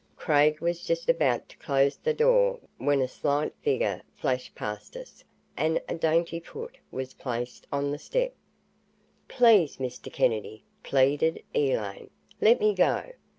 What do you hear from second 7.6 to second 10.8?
on the step. "Please, Mr. Kennedy,"